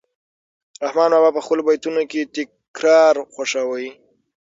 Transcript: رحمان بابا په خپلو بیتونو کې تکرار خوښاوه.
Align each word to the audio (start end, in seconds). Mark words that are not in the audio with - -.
رحمان 0.85 1.09
بابا 1.21 1.31
په 1.37 1.41
خپلو 1.45 1.61
بیتونو 1.67 2.01
کې 2.11 2.21
تکرار 2.35 3.13
خوښاوه. 3.33 3.79